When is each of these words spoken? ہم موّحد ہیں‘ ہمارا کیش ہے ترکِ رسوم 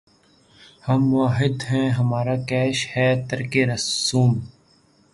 ہم 0.87 0.99
موّحد 1.09 1.55
ہیں‘ 1.69 1.89
ہمارا 1.89 2.35
کیش 2.49 2.77
ہے 2.93 3.09
ترکِ 3.29 3.53
رسوم 3.69 4.31